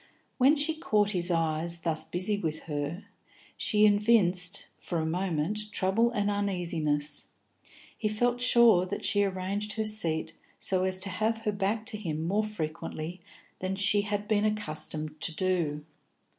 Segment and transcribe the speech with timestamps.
[0.39, 3.05] When she caught his eyes thus busy with her,
[3.55, 7.27] she evinced, for a moment, trouble and uneasiness;
[7.95, 11.97] he felt sure that she arranged her seat so as to have her back to
[11.99, 13.21] him more frequently
[13.59, 15.85] than she had been accustomed to do.